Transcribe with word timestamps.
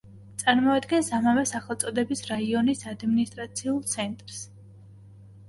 წარმოადგენს 0.43 1.11
ამავე 1.17 1.43
სახელწოდების 1.49 2.23
რაიონის 2.31 2.83
ადმინისტრაციულ 2.93 3.79
ცენტრს. 3.95 4.43